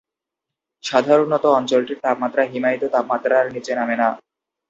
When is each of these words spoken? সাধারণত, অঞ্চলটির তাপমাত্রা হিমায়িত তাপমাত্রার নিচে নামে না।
সাধারণত, 0.83 1.45
অঞ্চলটির 1.57 2.01
তাপমাত্রা 2.03 2.43
হিমায়িত 2.43 2.83
তাপমাত্রার 2.93 3.45
নিচে 3.55 3.73
নামে 3.75 3.95
না। 3.95 4.07